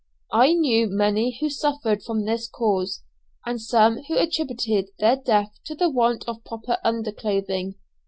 I 0.33 0.53
knew 0.53 0.87
many 0.89 1.37
who 1.39 1.47
suffered 1.51 2.01
from 2.01 2.25
this 2.25 2.47
cause, 2.49 3.03
and 3.45 3.61
some 3.61 3.99
who 4.07 4.17
attributed 4.17 4.87
their 4.97 5.17
death 5.17 5.59
to 5.65 5.75
the 5.75 5.91
want 5.91 6.27
of 6.27 6.43
proper 6.43 6.79
under 6.83 7.11
clothing. 7.11 7.75